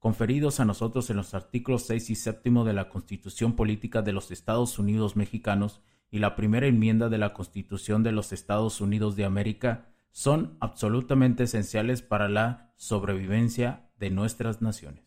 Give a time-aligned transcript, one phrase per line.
[0.00, 4.30] conferidos a nosotros en los artículos 6 y 7 de la Constitución Política de los
[4.30, 9.26] Estados Unidos Mexicanos y la primera enmienda de la Constitución de los Estados Unidos de
[9.26, 15.04] América son absolutamente esenciales para la sobrevivencia de nuestras naciones.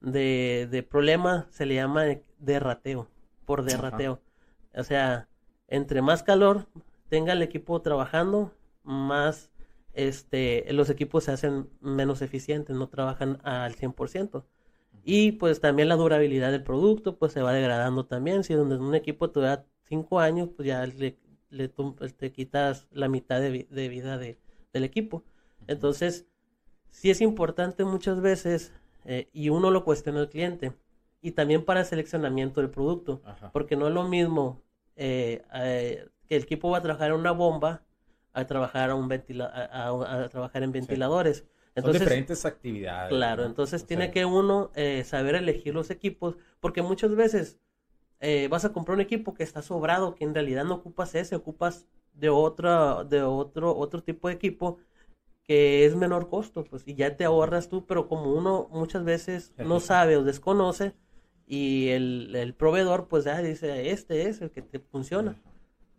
[0.00, 2.04] De, de problema se le llama
[2.38, 3.08] derrateo,
[3.46, 4.20] por derrateo.
[4.74, 5.28] O sea,
[5.68, 6.66] entre más calor
[7.08, 9.50] tenga el equipo trabajando, más
[9.94, 14.44] este, los equipos se hacen menos eficientes, no trabajan al 100%.
[15.04, 18.44] Y pues también la durabilidad del producto pues se va degradando también.
[18.44, 21.18] Si donde un equipo te da 5 años, pues ya le,
[21.50, 24.38] le, te quitas la mitad de, de vida de,
[24.72, 25.24] del equipo.
[25.66, 26.26] Entonces,
[26.90, 28.72] sí es importante muchas veces,
[29.04, 30.72] eh, y uno lo cuestiona al cliente,
[31.20, 33.22] y también para el seleccionamiento del producto,
[33.52, 34.62] porque no es lo mismo
[34.96, 37.82] eh, eh, que el equipo va a trabajar en una bomba
[38.34, 41.44] a trabajar a un ventila a, trabajar en ventiladores.
[41.74, 43.08] Entonces, Son diferentes actividades.
[43.08, 47.58] Claro, entonces tiene que uno eh, saber elegir los equipos, porque muchas veces
[48.20, 51.34] eh, vas a comprar un equipo que está sobrado, que en realidad no ocupas ese,
[51.34, 54.78] ocupas de otro, de otro, otro tipo de equipo
[55.42, 59.52] que es menor costo, pues, y ya te ahorras tú, pero como uno muchas veces
[59.58, 60.94] no sabe o desconoce,
[61.46, 65.36] y el, el proveedor pues ya dice, este es el que te funciona.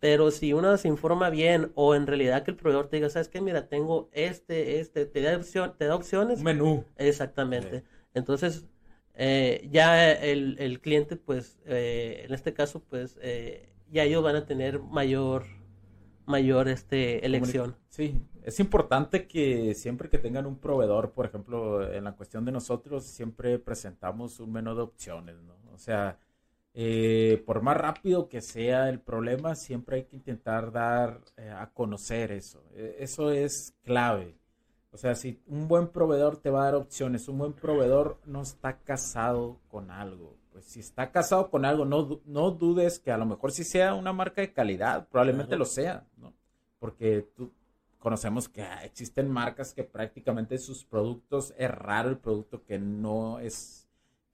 [0.00, 3.28] Pero si uno se informa bien o en realidad que el proveedor te diga, ¿sabes
[3.28, 3.40] qué?
[3.40, 6.42] Mira, tengo este, este, te da, opción, te da opciones.
[6.42, 6.84] Menú.
[6.96, 7.82] Exactamente.
[8.12, 8.66] Entonces,
[9.14, 14.36] eh, ya el, el, cliente, pues, eh, en este caso, pues, eh, ya ellos van
[14.36, 15.46] a tener mayor,
[16.26, 17.76] mayor este, elección.
[17.88, 22.52] Sí, es importante que siempre que tengan un proveedor, por ejemplo, en la cuestión de
[22.52, 25.56] nosotros, siempre presentamos un menú de opciones, ¿no?
[25.72, 26.18] O sea,
[26.78, 31.70] eh, por más rápido que sea el problema, siempre hay que intentar dar eh, a
[31.70, 32.62] conocer eso.
[32.74, 34.36] E, eso es clave.
[34.90, 38.42] O sea, si un buen proveedor te va a dar opciones, un buen proveedor no
[38.42, 40.36] está casado con algo.
[40.52, 43.94] Pues si está casado con algo, no, no dudes que a lo mejor sí sea
[43.94, 46.34] una marca de calidad, probablemente lo sea, ¿no?
[46.78, 47.52] Porque tú,
[47.98, 53.85] conocemos que existen marcas que prácticamente sus productos, es raro el producto que no es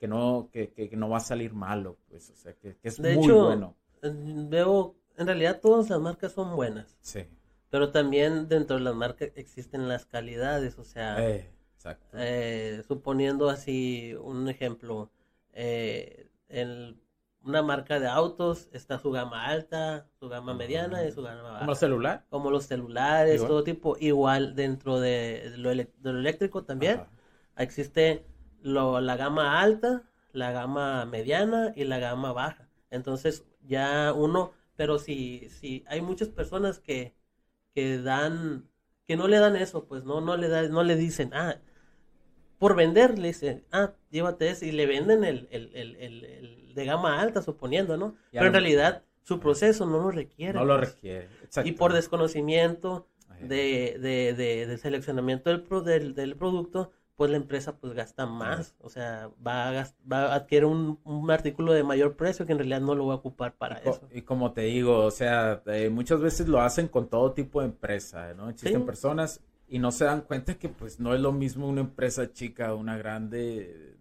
[0.03, 3.31] que no, que, que, no va a salir malo, pues, o sea, que, es muy
[3.31, 3.77] bueno.
[4.03, 6.99] Veo, en realidad todas las marcas son buenas.
[7.01, 7.25] Sí.
[7.71, 11.49] Pero también dentro de las marcas existen las calidades, o sea, eh,
[12.15, 15.13] eh, suponiendo así un ejemplo,
[15.53, 17.01] eh, en
[17.45, 21.59] una marca de autos está su gama alta, su gama mediana y su gama baja.
[21.61, 22.23] ¿Como los celulares?
[22.29, 23.97] Como los celulares, todo tipo.
[24.01, 27.05] Igual dentro de lo, eléctrico también
[27.57, 28.25] existe
[28.63, 30.03] lo, la gama alta,
[30.33, 32.69] la gama mediana y la gama baja.
[32.91, 37.15] Entonces ya uno, pero si, si hay muchas personas que,
[37.75, 38.69] que dan,
[39.07, 41.57] que no le dan eso, pues no, no le da, no le dicen, ah,
[42.59, 46.85] por vender, le dicen, ah, llévate ese, y le venden el, el, el, el de
[46.85, 48.17] gama alta, suponiendo, ¿no?
[48.31, 50.59] pero en realidad su proceso no lo requiere.
[50.59, 50.95] No lo pues.
[50.95, 51.29] requiere.
[51.65, 53.09] Y por desconocimiento
[53.41, 58.75] de, de, de, de seleccionamiento del, del, del producto, pues la empresa pues gasta más,
[58.81, 62.59] o sea, va a, va a adquirir un, un, artículo de mayor precio que en
[62.59, 64.09] realidad no lo va a ocupar para eso.
[64.11, 67.67] Y como te digo, o sea, eh, muchas veces lo hacen con todo tipo de
[67.67, 68.51] empresa, ¿no?
[68.51, 72.33] Existen personas y no se dan cuenta que pues no es lo mismo una empresa
[72.33, 73.95] chica una grande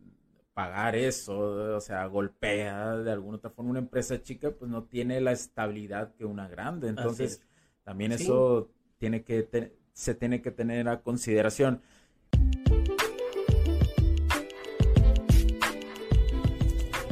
[0.56, 5.22] pagar eso, o sea, golpea de alguna otra forma una empresa chica pues no tiene
[5.22, 7.44] la estabilidad que una grande, entonces
[7.84, 11.84] también eso tiene que se tiene que tener a consideración.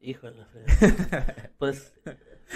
[0.00, 0.46] Híjole,
[1.58, 1.92] pues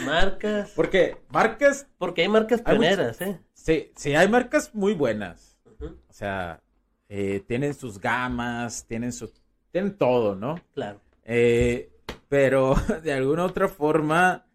[0.05, 0.73] marcas.
[0.77, 1.87] Porque marcas.
[1.99, 3.41] Porque hay marcas pioneras, ¿eh?
[3.53, 5.59] Sí, sí, hay marcas muy buenas.
[5.81, 6.63] O sea,
[7.09, 9.33] eh, tienen sus gamas, tienen su,
[9.71, 10.61] tienen todo, ¿no?
[10.75, 11.01] Claro.
[11.25, 11.91] Eh,
[12.29, 14.47] pero de alguna otra forma,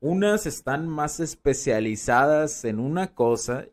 [0.00, 3.66] unas están más especializadas en una cosa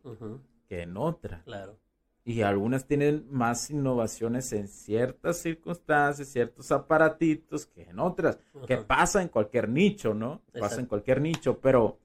[0.68, 1.42] que en otra.
[1.46, 1.80] Claro.
[2.26, 9.22] Y algunas tienen más innovaciones en ciertas circunstancias, ciertos aparatitos que en otras, que pasa
[9.22, 10.42] en cualquier nicho, ¿no?
[10.60, 12.00] Pasa en cualquier nicho, pero,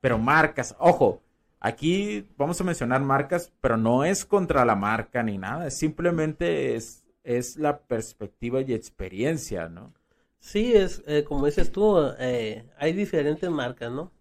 [0.00, 1.22] pero marcas, ojo,
[1.60, 7.04] Aquí vamos a mencionar marcas, pero no es contra la marca ni nada, simplemente es,
[7.24, 9.92] es la perspectiva y experiencia, ¿no?
[10.38, 14.12] Sí, es eh, como dices tú, eh, hay diferentes marcas, ¿no?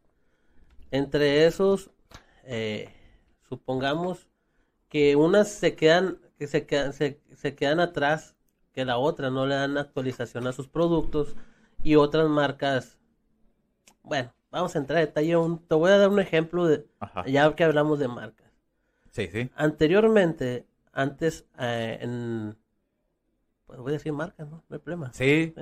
[0.90, 1.92] Entre esos,
[2.44, 2.90] eh,
[3.48, 4.28] supongamos
[4.90, 8.36] que unas se quedan, que se quedan, se, se quedan atrás
[8.78, 11.36] que la otra, no le dan actualización a sus productos
[11.82, 13.00] y otras marcas,
[14.04, 15.36] bueno, vamos a entrar en detalle.
[15.68, 16.86] te voy a dar un ejemplo de,
[17.26, 18.52] ya que hablamos de marcas.
[19.12, 19.50] Sí, sí.
[19.56, 22.56] Anteriormente, antes, eh, en,
[23.66, 24.64] pues voy a decir marcas, ¿no?
[24.70, 25.12] No hay problema.
[25.12, 25.56] Sí.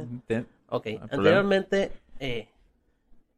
[0.67, 2.49] ok, anteriormente, eh,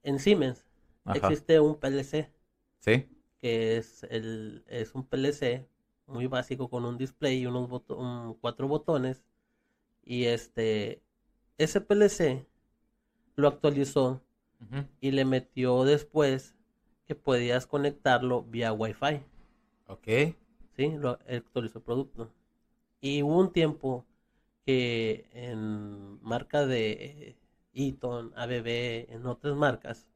[0.02, 0.66] en Siemens
[1.14, 2.32] existe un PLC.
[2.80, 3.08] Sí.
[3.40, 5.68] Que es, el, es un PLC
[6.08, 7.70] muy básico con un display y unos
[8.42, 9.24] cuatro botones.
[10.04, 11.02] Y este,
[11.58, 12.48] ese PLC
[13.36, 14.22] lo actualizó
[15.00, 16.56] y le metió después
[17.06, 19.22] que podías conectarlo vía Wi-Fi.
[19.88, 20.08] Ok.
[20.76, 22.32] Sí, lo actualizó el producto.
[23.00, 24.06] Y hubo un tiempo
[24.66, 27.38] que en marca de eh,
[27.74, 30.08] Eaton, ABB, en otras marcas,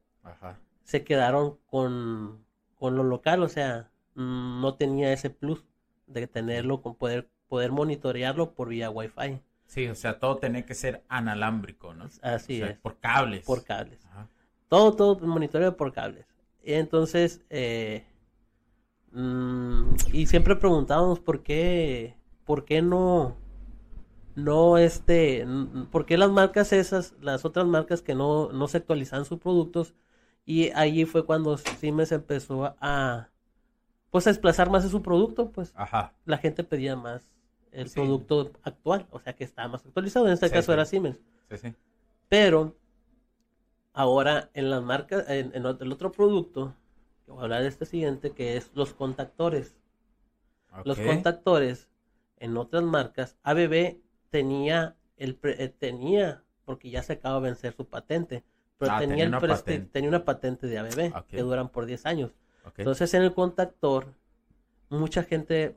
[0.84, 5.64] se quedaron con, con lo local, o sea, no tenía ese plus
[6.06, 9.40] de tenerlo, con poder, poder monitorearlo por vía Wi-Fi.
[9.66, 12.08] Sí, o sea, todo tiene que ser analámbrico, ¿no?
[12.20, 12.78] Así es.
[12.78, 13.46] Por cables.
[13.46, 14.00] Por cables.
[14.68, 16.26] Todo, todo monitoreo por cables.
[16.62, 18.04] Entonces, eh,
[19.12, 23.36] mm, y siempre preguntábamos por qué, por qué no,
[24.34, 25.46] no este,
[25.90, 29.94] por qué las marcas esas, las otras marcas que no, no se actualizan sus productos,
[30.44, 33.28] y allí fue cuando Siemens empezó a,
[34.12, 36.12] pues a desplazar más de su producto, pues Ajá.
[36.26, 37.22] la gente pedía más
[37.72, 40.26] el producto actual, o sea que está más actualizado.
[40.26, 41.18] En este caso era Siemens.
[41.48, 41.74] Sí, sí.
[42.28, 42.76] Pero
[43.94, 46.74] ahora en las marcas, en, el otro producto,
[47.26, 49.74] voy a hablar de este siguiente, que es los contactores.
[50.84, 51.88] Los contactores
[52.36, 53.96] en otras marcas, ABB
[54.28, 58.44] tenía el eh, tenía porque ya se acaba de vencer su patente,
[58.76, 59.88] pero ah, tenía, una patente.
[59.90, 62.32] tenía una patente de ABB que duran por 10 años.
[62.76, 64.14] Entonces en el contactor
[64.88, 65.76] mucha gente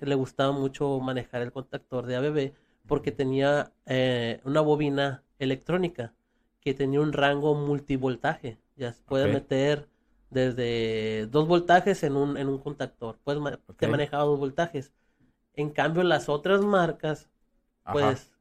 [0.00, 2.52] le gustaba mucho manejar el contactor de ABB
[2.86, 6.14] porque tenía eh, una bobina electrónica
[6.60, 8.58] que tenía un rango multivoltaje.
[8.76, 9.88] Ya se puede meter
[10.30, 13.18] desde dos voltajes en un, en un contactor.
[13.22, 13.40] Puedes
[13.78, 14.92] que manejaba dos voltajes.
[15.54, 17.28] En cambio, las otras marcas,
[17.92, 18.32] pues,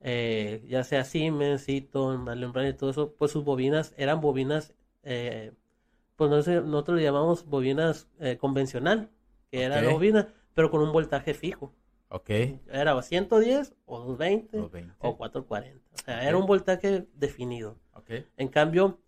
[0.00, 4.74] eh, ya sea Siemens, Eaton, Allen y todo eso, pues sus bobinas eran bobinas,
[5.04, 5.52] eh,
[6.28, 8.08] pues nosotros le llamamos bobinas
[8.40, 9.10] convencional
[9.52, 11.72] que era la bobina, pero con un voltaje fijo.
[12.08, 12.30] Ok.
[12.70, 14.58] Era 110 o 220,
[14.98, 15.80] o 440.
[15.92, 17.76] O sea, era un voltaje definido.
[17.92, 18.26] Okay.
[18.38, 18.98] En cambio,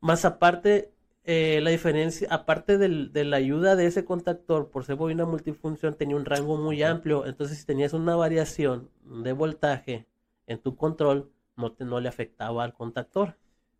[0.00, 0.92] más aparte,
[1.24, 5.94] eh, la diferencia, aparte del, de la ayuda de ese contactor por ser bobina multifunción,
[5.94, 7.26] tenía un rango muy amplio.
[7.26, 10.06] Entonces, si tenías una variación de voltaje
[10.46, 13.36] en tu control, no, te, no le afectaba al contactor.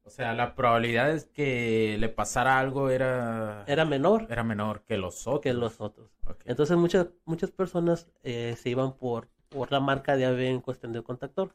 [0.07, 3.65] O sea, la probabilidad es que le pasara algo era...
[3.67, 4.29] Era menor.
[4.31, 5.41] Era menor que los otros.
[5.41, 6.11] Que los otros.
[6.45, 10.93] Entonces muchas, muchas personas eh, se iban por, por la marca de AV en cuestión
[10.93, 11.55] del contactor.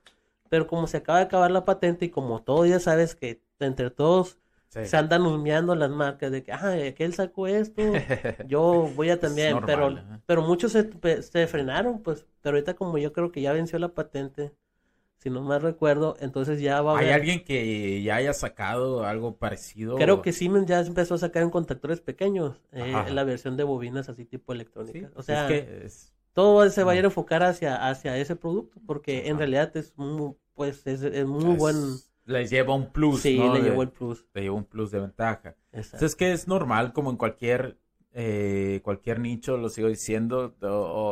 [0.50, 3.90] Pero como se acaba de acabar la patente y como todo ya sabes que entre
[3.90, 7.82] todos se andan humeando las marcas de que, ah, él sacó esto,
[8.48, 10.90] yo voy a también, pero, pero muchos se,
[11.24, 14.54] se frenaron, pues, pero ahorita como yo creo que ya venció la patente,
[15.22, 19.38] si no mal recuerdo, entonces ya va a ¿Hay alguien que ya haya sacado algo
[19.38, 19.96] parecido?
[19.98, 24.10] Creo que Siemens ya empezó a sacar en contactores pequeños eh, la versión de bobinas
[24.10, 25.12] así tipo Sí, electrónica.
[25.16, 28.36] o sea, es que es- todo se va a ir a enfocar hacia, hacia ese
[28.36, 31.76] producto porque en realidad es muy, pues es, es muy es- buen...
[32.26, 33.54] Les lleva un plus, Sí, ¿no?
[33.54, 34.26] le llevó el plus.
[34.34, 35.50] le lleva un plus de ventaja.
[35.72, 35.98] Exacto.
[35.98, 37.78] Entonces, es que es normal, como en cualquier,
[38.14, 41.12] eh, cualquier nicho, lo sigo diciendo, o-